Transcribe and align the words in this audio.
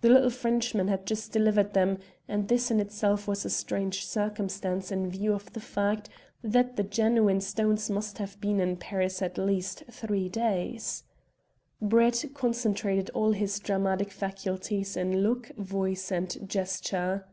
The 0.00 0.08
little 0.08 0.30
Frenchman 0.30 0.88
had 0.88 1.04
just 1.04 1.32
delivered 1.32 1.74
them, 1.74 1.98
and 2.26 2.48
this 2.48 2.70
in 2.70 2.80
itself 2.80 3.28
was 3.28 3.44
a 3.44 3.50
strange 3.50 4.06
circumstance 4.06 4.90
in 4.90 5.10
view 5.10 5.34
of 5.34 5.52
the 5.52 5.60
fact 5.60 6.08
that 6.42 6.76
the 6.76 6.82
genuine 6.82 7.42
stones 7.42 7.90
must 7.90 8.16
have 8.16 8.40
been 8.40 8.58
in 8.58 8.78
Paris 8.78 9.20
at 9.20 9.36
least 9.36 9.82
three 9.90 10.30
days. 10.30 11.04
Brett 11.82 12.24
concentrated 12.32 13.10
all 13.10 13.32
his 13.32 13.58
dramatic 13.58 14.10
faculties 14.12 14.96
in 14.96 15.18
look, 15.22 15.48
voice, 15.58 16.10
and 16.10 16.48
gesture. 16.48 17.26